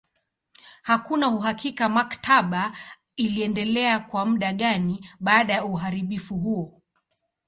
[0.81, 2.71] Hakuna uhakika maktaba
[3.15, 6.81] iliendelea kwa muda gani baada ya uharibifu huo.